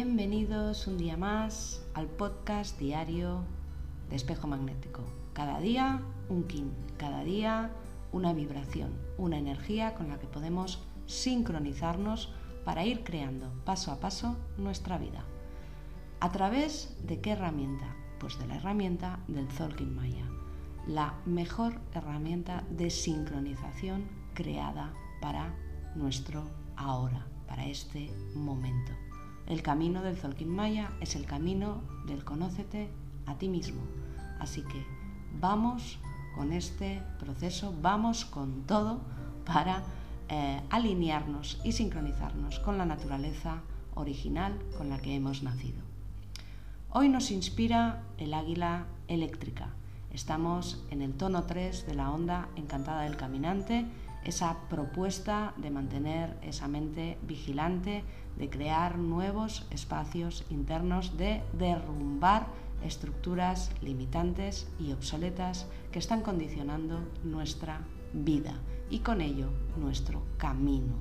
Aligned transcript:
Bienvenidos 0.00 0.86
un 0.86 0.96
día 0.96 1.16
más 1.16 1.84
al 1.92 2.06
podcast 2.06 2.78
diario 2.78 3.42
de 4.08 4.14
espejo 4.14 4.46
magnético. 4.46 5.02
Cada 5.32 5.58
día 5.58 6.02
un 6.28 6.44
kin, 6.44 6.70
cada 6.96 7.24
día 7.24 7.72
una 8.12 8.32
vibración, 8.32 8.92
una 9.16 9.38
energía 9.38 9.96
con 9.96 10.06
la 10.06 10.20
que 10.20 10.28
podemos 10.28 10.78
sincronizarnos 11.06 12.32
para 12.64 12.84
ir 12.84 13.02
creando 13.02 13.50
paso 13.64 13.90
a 13.90 13.98
paso 13.98 14.36
nuestra 14.56 14.98
vida. 14.98 15.24
¿A 16.20 16.30
través 16.30 16.96
de 17.04 17.20
qué 17.20 17.32
herramienta? 17.32 17.96
Pues 18.20 18.38
de 18.38 18.46
la 18.46 18.54
herramienta 18.54 19.18
del 19.26 19.50
Zolkin 19.50 19.96
Maya, 19.96 20.28
la 20.86 21.14
mejor 21.26 21.80
herramienta 21.92 22.62
de 22.70 22.90
sincronización 22.90 24.04
creada 24.32 24.94
para 25.20 25.56
nuestro 25.96 26.44
ahora, 26.76 27.26
para 27.48 27.66
este 27.66 28.12
momento. 28.36 28.92
El 29.48 29.62
camino 29.62 30.02
del 30.02 30.18
Zolkin 30.18 30.50
Maya 30.50 30.90
es 31.00 31.16
el 31.16 31.24
camino 31.24 31.80
del 32.06 32.22
conócete 32.22 32.90
a 33.24 33.38
ti 33.38 33.48
mismo. 33.48 33.80
Así 34.38 34.60
que 34.60 34.84
vamos 35.40 35.98
con 36.36 36.52
este 36.52 37.02
proceso, 37.18 37.74
vamos 37.80 38.26
con 38.26 38.64
todo 38.64 39.00
para 39.46 39.84
eh, 40.28 40.60
alinearnos 40.68 41.62
y 41.64 41.72
sincronizarnos 41.72 42.58
con 42.58 42.76
la 42.76 42.84
naturaleza 42.84 43.62
original 43.94 44.52
con 44.76 44.90
la 44.90 44.98
que 44.98 45.14
hemos 45.14 45.42
nacido. 45.42 45.80
Hoy 46.90 47.08
nos 47.08 47.30
inspira 47.30 48.02
el 48.18 48.34
águila 48.34 48.84
eléctrica. 49.08 49.70
Estamos 50.12 50.84
en 50.90 51.00
el 51.00 51.14
tono 51.14 51.44
3 51.44 51.86
de 51.86 51.94
la 51.94 52.10
onda 52.10 52.50
encantada 52.56 53.04
del 53.04 53.16
caminante 53.16 53.86
esa 54.28 54.58
propuesta 54.68 55.54
de 55.56 55.70
mantener 55.70 56.36
esa 56.42 56.68
mente 56.68 57.16
vigilante, 57.22 58.04
de 58.36 58.50
crear 58.50 58.98
nuevos 58.98 59.66
espacios 59.70 60.44
internos, 60.50 61.16
de 61.16 61.42
derrumbar 61.54 62.46
estructuras 62.84 63.72
limitantes 63.80 64.68
y 64.78 64.92
obsoletas 64.92 65.66
que 65.90 65.98
están 65.98 66.20
condicionando 66.20 67.00
nuestra 67.24 67.80
vida 68.12 68.52
y 68.90 68.98
con 68.98 69.22
ello 69.22 69.48
nuestro 69.78 70.22
camino. 70.36 70.94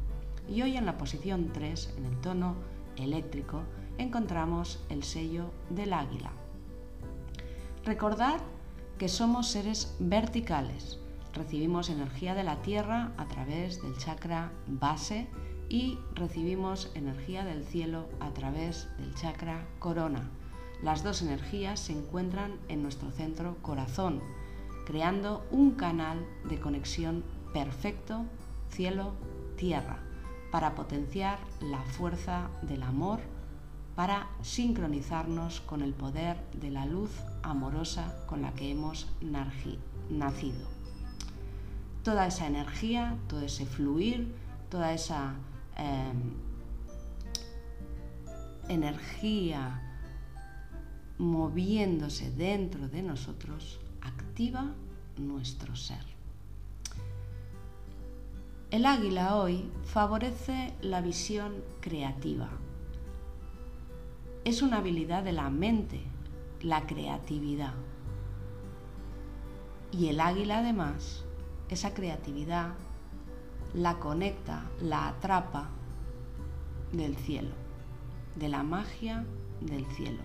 Y 0.49 0.61
hoy 0.61 0.77
en 0.77 0.85
la 0.85 0.97
posición 0.97 1.51
3, 1.51 1.95
en 1.97 2.05
el 2.05 2.17
tono 2.21 2.55
eléctrico, 2.95 3.63
encontramos 3.97 4.79
el 4.87 5.03
sello 5.03 5.51
del 5.69 5.91
águila. 5.91 6.31
Recordad 7.83 8.39
que 8.97 9.09
somos 9.09 9.47
seres 9.47 9.97
verticales, 9.99 10.99
recibimos 11.37 11.89
energía 11.89 12.33
de 12.35 12.43
la 12.43 12.61
tierra 12.61 13.11
a 13.17 13.27
través 13.27 13.81
del 13.81 13.97
chakra 13.97 14.51
base 14.67 15.27
y 15.69 15.99
recibimos 16.15 16.91
energía 16.95 17.45
del 17.45 17.63
cielo 17.63 18.07
a 18.19 18.31
través 18.31 18.87
del 18.97 19.13
chakra 19.15 19.65
corona. 19.79 20.29
Las 20.81 21.03
dos 21.03 21.21
energías 21.21 21.79
se 21.79 21.93
encuentran 21.93 22.53
en 22.69 22.83
nuestro 22.83 23.11
centro 23.11 23.57
corazón, 23.61 24.21
creando 24.85 25.45
un 25.51 25.71
canal 25.71 26.25
de 26.49 26.59
conexión 26.59 27.23
perfecto 27.53 28.25
cielo-tierra 28.69 29.99
para 30.51 30.75
potenciar 30.75 31.39
la 31.61 31.81
fuerza 31.81 32.49
del 32.61 32.83
amor, 32.83 33.19
para 33.95 34.27
sincronizarnos 34.41 35.61
con 35.61 35.81
el 35.81 35.93
poder 35.93 36.37
de 36.53 36.69
la 36.71 36.85
luz 36.85 37.11
amorosa 37.41 38.25
con 38.27 38.43
la 38.43 38.53
que 38.53 38.69
hemos 38.69 39.07
nacido 39.21 40.76
toda 42.07 42.25
esa 42.25 42.47
energía, 42.47 43.17
todo 43.27 43.41
ese 43.41 43.65
fluir, 43.65 44.33
toda 44.69 44.93
esa 44.93 45.33
em, 45.75 46.35
energía 48.69 49.81
moviéndose 51.17 52.31
dentro 52.31 52.87
de 52.87 53.01
nosotros, 53.01 53.81
activa 53.99 54.73
nuestro 55.17 55.75
ser. 55.75 56.05
El 58.71 58.85
águila 58.85 59.35
hoy 59.35 59.69
favorece 59.83 60.73
la 60.79 61.01
visión 61.01 61.55
creativa. 61.81 62.47
Es 64.45 64.61
una 64.61 64.77
habilidad 64.77 65.23
de 65.23 65.33
la 65.33 65.49
mente, 65.49 65.99
la 66.61 66.87
creatividad. 66.87 67.73
Y 69.91 70.07
el 70.07 70.21
águila 70.21 70.59
además 70.59 71.26
esa 71.69 71.93
creatividad 71.93 72.73
la 73.73 73.99
conecta, 73.99 74.63
la 74.81 75.09
atrapa 75.09 75.69
del 76.91 77.15
cielo, 77.15 77.53
de 78.35 78.49
la 78.49 78.63
magia 78.63 79.25
del 79.61 79.85
cielo. 79.87 80.23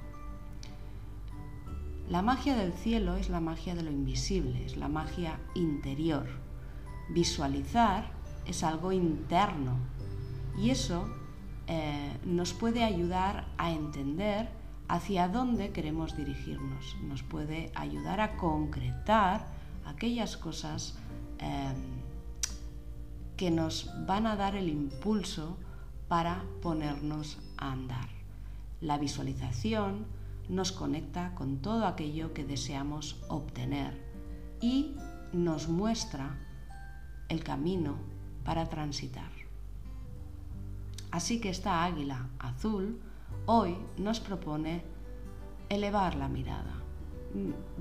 La 2.09 2.23
magia 2.23 2.57
del 2.57 2.73
cielo 2.73 3.17
es 3.17 3.31
la 3.31 3.41
magia 3.41 3.75
de 3.75 3.83
lo 3.83 3.91
invisible, 3.91 4.65
es 4.65 4.77
la 4.77 4.89
magia 4.89 5.39
interior. 5.55 6.27
Visualizar 7.11 8.13
es 8.47 8.63
algo 8.65 8.93
interno 8.93 9.77
y 10.59 10.71
eso 10.71 11.09
eh, 11.67 12.19
nos 12.25 12.53
puede 12.53 12.85
ayudar 12.85 13.47
a 13.57 13.73
entender 13.73 14.51
hacia 14.89 15.29
dónde 15.29 15.71
queremos 15.71 16.17
dirigirnos, 16.17 16.97
nos 17.03 17.23
puede 17.23 17.71
ayudar 17.75 18.21
a 18.21 18.37
concretar 18.37 19.47
aquellas 19.87 20.37
cosas 20.37 20.99
Em, 21.43 22.03
que 23.37 23.51
nos 23.51 23.91
van 24.07 24.27
a 24.27 24.37
dar 24.37 24.55
el 24.55 24.69
impulso 24.69 25.57
para 26.07 26.45
ponernos 26.63 27.39
a 27.57 27.73
andar. 27.73 28.09
La 28.81 28.99
visualización 28.99 30.07
nos 30.49 30.71
conecta 30.71 31.35
con 31.35 31.59
todo 31.59 31.87
aquello 31.87 32.33
que 32.35 32.45
deseamos 32.45 33.21
obtener 33.29 34.01
y 34.61 34.95
nos 35.33 35.69
muestra 35.69 36.39
el 37.29 37.43
camino 37.43 37.97
para 38.45 38.69
transitar. 38.69 39.33
Así 41.11 41.41
que 41.41 41.49
esta 41.49 41.83
águila 41.85 42.29
azul 42.39 43.01
hoy 43.47 43.77
nos 43.99 44.21
propone 44.21 44.85
elevar 45.69 46.15
la 46.15 46.29
mirada, 46.29 46.75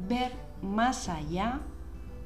ver 0.09 0.31
más 0.63 1.07
allá 1.07 1.61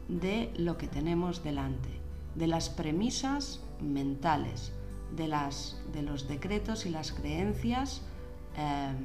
de 0.07 0.53
lo 0.57 0.77
que 0.77 0.87
tenemos 0.87 1.43
delante, 1.43 1.89
de 2.35 2.47
las 2.47 2.69
premisas 2.69 3.61
mentales, 3.81 4.73
de, 5.15 5.27
las, 5.27 5.79
de 5.93 6.01
los 6.01 6.27
decretos 6.27 6.85
y 6.85 6.89
las 6.89 7.11
creencias 7.11 8.01
em, 8.57 8.95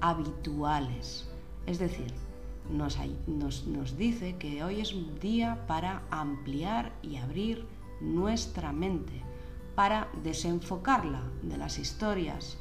habituales. 0.00 1.28
Es 1.66 1.78
decir, 1.78 2.12
nos, 2.70 2.98
nos, 3.26 3.66
nos, 3.66 3.96
dice 3.96 4.36
que 4.36 4.64
hoy 4.64 4.80
es 4.80 4.92
un 4.92 5.18
día 5.18 5.66
para 5.66 6.02
ampliar 6.10 6.92
y 7.02 7.16
abrir 7.16 7.66
nuestra 8.00 8.72
mente, 8.72 9.22
para 9.74 10.08
desenfocarla 10.22 11.22
de 11.42 11.56
las 11.56 11.78
historias 11.78 12.58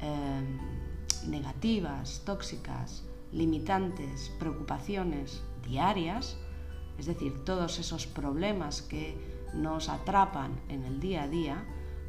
em, 0.00 0.58
negativas, 1.28 2.22
tóxicas, 2.24 3.04
limitantes, 3.32 4.32
preocupaciones 4.38 5.42
diarias, 5.66 6.36
es 7.00 7.06
decir, 7.06 7.46
todos 7.46 7.78
esos 7.78 8.06
problemas 8.06 8.82
que 8.82 9.16
nos 9.54 9.88
atrapan 9.88 10.52
en 10.68 10.84
el 10.84 11.00
día 11.00 11.22
a 11.22 11.28
día, 11.28 11.64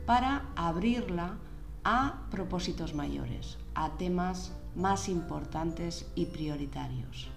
para 0.05 0.49
abrirla 0.57 1.37
a 1.85 2.27
propósitos 2.29 2.93
mayores, 2.93 3.57
a 3.73 3.91
temas 3.91 4.51
más 4.75 5.07
importantes 5.07 6.11
y 6.13 6.25
prioritarios. 6.25 7.29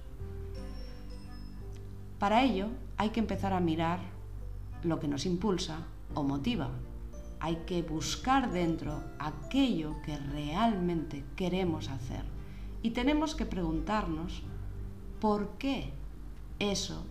Para 2.19 2.42
ello 2.42 2.70
hay 2.97 3.10
que 3.10 3.20
empezar 3.20 3.53
a 3.53 3.60
mirar 3.60 4.00
lo 4.82 4.98
que 4.98 5.06
nos 5.06 5.25
impulsa 5.25 5.78
o 6.15 6.25
motiva. 6.25 6.71
Hay 7.39 7.62
que 7.66 7.83
buscar 7.83 8.50
dentro 8.50 9.00
aquello 9.21 9.95
que 10.04 10.16
realmente 10.16 11.22
queremos 11.36 11.89
hacer. 11.89 12.24
Y 12.83 12.91
tenemos 12.91 13.36
que 13.36 13.47
preguntarnos 13.47 14.42
por 15.21 15.50
qué 15.57 15.92
eso 16.59 17.04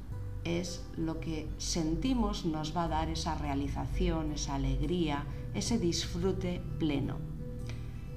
es 0.44 0.86
lo 0.98 1.19
que 1.19 1.48
sentimos 1.57 2.45
nos 2.45 2.75
va 2.75 2.86
a 2.86 2.88
dar 2.90 3.10
esa 3.10 3.36
realización, 3.36 4.31
esa 4.31 4.56
alegría, 4.56 5.25
ese 5.54 5.80
disfrute 5.80 6.62
pleno. 6.80 7.18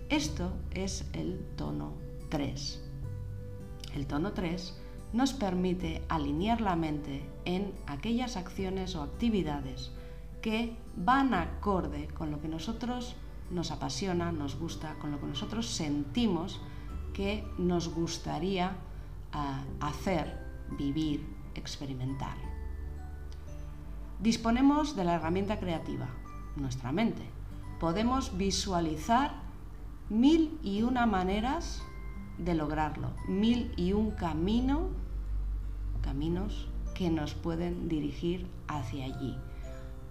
Esto 0.09 0.53
es 0.71 1.09
el 1.13 1.41
tono 1.57 1.93
3. 2.31 2.83
El 3.95 4.07
tono 4.07 4.33
3 4.33 4.81
nos 5.13 5.33
permite 5.33 6.03
alinear 6.09 6.61
la 6.61 6.77
mente 6.77 7.29
en 7.45 7.73
aquellas 7.87 8.37
acciones 8.37 8.95
o 8.97 9.03
actividades 9.03 9.93
que 10.43 10.77
van 10.97 11.35
acorde 11.35 12.09
con 12.09 12.31
lo 12.31 12.41
que 12.41 12.49
nosotros 12.49 13.17
nos 13.51 13.71
apasiona, 13.71 14.33
nos 14.33 14.59
gusta, 14.59 14.95
con 15.01 15.13
lo 15.13 15.21
que 15.21 15.27
nosotros 15.27 15.67
sentimos 15.67 16.61
que 17.15 17.45
nos 17.59 17.89
gustaría 17.89 18.77
ah, 19.33 19.65
hacer, 19.81 20.39
vivir, 20.77 21.36
experimentar. 21.61 22.37
Disponemos 24.21 24.97
de 24.97 25.05
la 25.05 25.15
herramienta 25.15 25.59
creativa, 25.59 26.09
nuestra 26.57 26.93
mente. 26.93 27.23
Podemos 27.79 28.37
visualizar 28.37 29.33
mil 30.09 30.59
y 30.63 30.83
una 30.83 31.07
maneras 31.07 31.83
de 32.39 32.55
lograrlo, 32.55 33.11
mil 33.29 33.73
y 33.77 33.93
un 33.93 34.13
camino, 34.13 34.89
caminos 36.03 36.69
que 36.95 37.11
nos 37.11 37.35
pueden 37.35 37.89
dirigir 37.89 38.47
hacia 38.69 39.05
allí. 39.05 39.37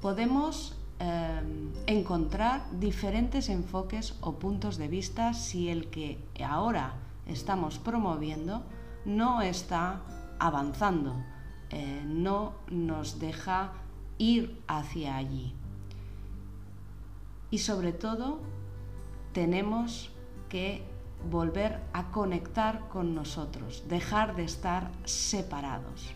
Podemos 0.01 0.77
em, 0.99 1.71
encontrar 1.87 2.63
diferentes 2.79 3.49
enfoques 3.49 4.15
o 4.21 4.33
puntos 4.33 4.77
de 4.77 4.87
vista 4.87 5.33
si 5.33 5.69
el 5.69 5.89
que 5.89 6.19
ahora 6.45 6.93
estamos 7.25 7.79
promoviendo 7.79 8.63
no 9.05 9.41
está 9.41 10.01
avanzando, 10.39 11.15
eh, 11.69 12.03
no 12.05 12.53
nos 12.69 13.19
deja 13.19 13.73
ir 14.17 14.61
hacia 14.67 15.17
allí. 15.17 15.53
Y 17.51 17.59
sobre 17.59 17.93
todo, 17.93 18.39
tenemos 19.33 20.11
que 20.49 20.83
volver 21.29 21.81
a 21.93 22.11
conectar 22.11 22.87
con 22.89 23.15
nosotros, 23.15 23.83
dejar 23.87 24.35
de 24.35 24.43
estar 24.43 24.91
separados. 25.05 26.11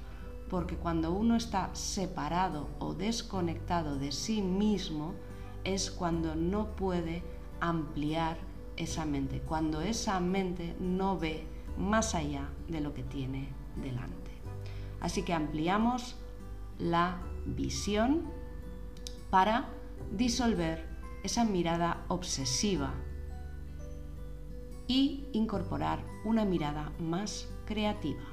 Porque 0.50 0.75
cuando 0.75 1.12
uno 1.12 1.36
está 1.36 1.69
separado 1.74 2.68
o 2.80 2.94
desconectado 2.94 3.98
de 3.98 4.12
sí 4.12 4.42
mismo, 4.42 5.13
es 5.63 5.92
cuando 5.92 6.36
no 6.36 6.75
puede 6.75 7.24
ampliar 7.60 8.38
esa 8.78 9.06
mente, 9.06 9.42
cuando 9.42 9.81
esa 9.81 10.19
mente 10.19 10.75
no 10.80 11.18
ve 11.18 11.45
más 11.78 12.16
allá 12.16 12.50
de 12.68 12.81
lo 12.81 12.94
que 12.94 13.04
tiene 13.04 13.50
delante. 13.75 14.19
Así 15.01 15.24
que 15.24 15.34
ampliamos 15.34 16.16
la 16.78 17.22
visión 17.46 18.24
para 19.30 19.69
disolver 20.12 20.88
esa 21.24 21.44
mirada 21.44 22.04
obsesiva 22.07 22.94
y 24.88 25.25
incorporar 25.34 26.04
una 26.25 26.46
mirada 26.46 26.92
más 27.00 27.48
creativa. 27.66 28.24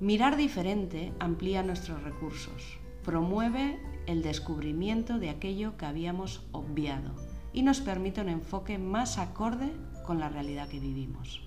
Mirar 0.00 0.36
diferente 0.36 1.12
amplía 1.18 1.62
nuestros 1.62 2.02
recursos, 2.02 2.78
promueve 3.04 3.78
el 4.06 4.22
descubrimiento 4.22 5.18
de 5.18 5.28
aquello 5.28 5.76
que 5.76 5.86
habíamos 5.86 6.46
obviado 6.52 7.12
y 7.52 7.62
nos 7.62 7.80
permite 7.80 8.20
un 8.20 8.28
enfoque 8.28 8.78
más 8.78 9.18
acorde 9.18 9.72
con 10.06 10.20
la 10.20 10.28
realidad 10.28 10.68
que 10.68 10.80
vivimos. 10.80 11.42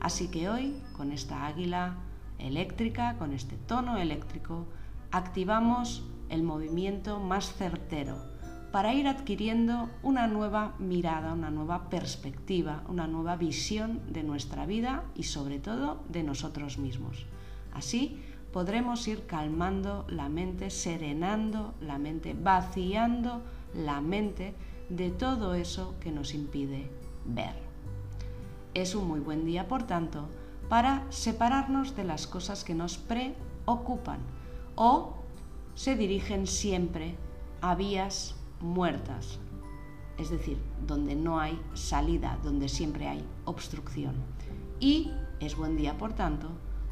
Así 0.00 0.28
que 0.28 0.48
hoy, 0.48 0.80
con 0.96 1.12
esta 1.12 1.46
águila 1.46 1.98
eléctrica, 2.40 3.16
con 3.18 3.32
este 3.32 3.56
tono 3.56 3.96
eléctrico, 3.96 4.66
activamos 5.10 6.04
el 6.28 6.42
movimiento 6.42 7.18
más 7.20 7.52
certero 7.54 8.16
para 8.72 8.94
ir 8.94 9.08
adquiriendo 9.08 9.88
una 10.02 10.28
nueva 10.28 10.74
mirada, 10.78 11.32
una 11.32 11.50
nueva 11.50 11.90
perspectiva, 11.90 12.84
una 12.88 13.08
nueva 13.08 13.36
visión 13.36 14.00
de 14.12 14.22
nuestra 14.22 14.64
vida 14.64 15.04
y 15.16 15.24
sobre 15.24 15.58
todo 15.58 16.04
de 16.08 16.22
nosotros 16.22 16.78
mismos. 16.78 17.26
Así 17.72 18.22
podremos 18.52 19.06
ir 19.08 19.26
calmando 19.26 20.06
la 20.08 20.28
mente, 20.28 20.70
serenando 20.70 21.74
la 21.80 21.98
mente, 21.98 22.34
vaciando 22.40 23.42
la 23.74 24.00
mente 24.00 24.54
de 24.88 25.10
todo 25.10 25.54
eso 25.54 25.94
que 26.00 26.12
nos 26.12 26.34
impide 26.34 26.90
ver. 27.24 27.54
Es 28.74 28.94
un 28.94 29.08
muy 29.08 29.20
buen 29.20 29.44
día, 29.44 29.66
por 29.66 29.84
tanto, 29.84 30.28
para 30.70 31.04
separarnos 31.10 31.96
de 31.96 32.04
las 32.04 32.28
cosas 32.28 32.62
que 32.62 32.76
nos 32.76 32.96
preocupan 32.96 34.20
o 34.76 35.16
se 35.74 35.96
dirigen 35.96 36.46
siempre 36.46 37.16
a 37.60 37.74
vías 37.74 38.36
muertas, 38.60 39.40
es 40.16 40.30
decir, 40.30 40.58
donde 40.86 41.16
no 41.16 41.40
hay 41.40 41.60
salida, 41.74 42.38
donde 42.44 42.68
siempre 42.68 43.08
hay 43.08 43.24
obstrucción. 43.46 44.14
Y 44.78 45.10
es 45.40 45.56
buen 45.56 45.76
día, 45.76 45.98
por 45.98 46.12
tanto, 46.12 46.48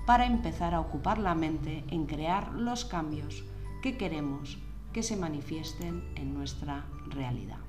para 0.06 0.26
empezar 0.26 0.75
a 0.75 0.80
ocupar 0.80 1.19
la 1.19 1.36
mente 1.36 1.84
en 1.88 2.06
crear 2.06 2.52
los 2.54 2.84
cambios 2.84 3.44
que 3.80 3.96
queremos 3.96 4.58
que 4.92 5.04
se 5.04 5.16
manifiesten 5.16 6.02
en 6.16 6.34
nuestra 6.34 6.84
realidad. 7.10 7.60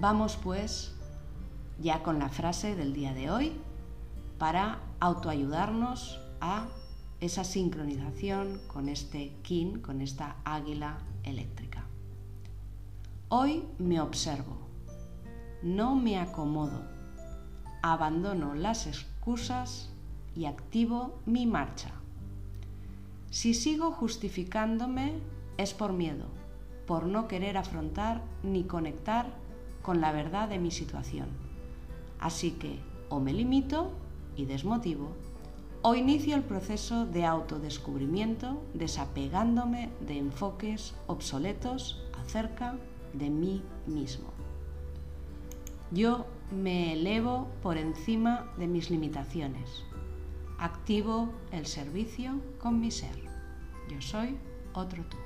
Vamos 0.00 0.38
pues 0.42 0.96
ya 1.80 2.02
con 2.02 2.18
la 2.18 2.28
frase 2.28 2.76
del 2.76 2.92
día 2.92 3.14
de 3.14 3.30
hoy 3.30 3.52
para 4.38 4.80
autoayudarnos 5.00 6.20
a 6.40 6.66
esa 7.20 7.44
sincronización 7.44 8.60
con 8.66 8.88
este 8.88 9.32
kin, 9.42 9.80
con 9.80 10.00
esta 10.00 10.36
águila 10.44 10.98
eléctrica. 11.22 11.84
Hoy 13.28 13.64
me 13.78 14.00
observo, 14.00 14.56
no 15.62 15.94
me 15.94 16.18
acomodo, 16.18 16.82
abandono 17.80 18.54
las 18.54 18.86
excusas 18.86 19.90
y 20.34 20.46
activo 20.46 21.20
mi 21.26 21.46
marcha. 21.46 21.92
Si 23.30 23.54
sigo 23.54 23.92
justificándome 23.92 25.12
es 25.56 25.72
por 25.74 25.92
miedo, 25.92 26.26
por 26.86 27.06
no 27.06 27.28
querer 27.28 27.56
afrontar 27.56 28.20
ni 28.42 28.64
conectar 28.64 29.26
con 29.82 30.00
la 30.00 30.12
verdad 30.12 30.48
de 30.48 30.58
mi 30.58 30.70
situación. 30.70 31.28
Así 32.22 32.52
que 32.52 32.78
o 33.08 33.18
me 33.18 33.32
limito 33.32 33.90
y 34.36 34.46
desmotivo 34.46 35.10
o 35.82 35.96
inicio 35.96 36.36
el 36.36 36.44
proceso 36.44 37.04
de 37.04 37.26
autodescubrimiento 37.26 38.62
desapegándome 38.74 39.90
de 40.06 40.18
enfoques 40.18 40.94
obsoletos 41.08 42.00
acerca 42.24 42.76
de 43.12 43.28
mí 43.28 43.62
mismo. 43.88 44.28
Yo 45.90 46.26
me 46.52 46.92
elevo 46.92 47.48
por 47.60 47.76
encima 47.76 48.52
de 48.56 48.68
mis 48.68 48.88
limitaciones. 48.88 49.82
Activo 50.58 51.28
el 51.50 51.66
servicio 51.66 52.40
con 52.60 52.80
mi 52.80 52.92
ser. 52.92 53.18
Yo 53.90 54.00
soy 54.00 54.36
otro 54.74 55.04
tú. 55.06 55.16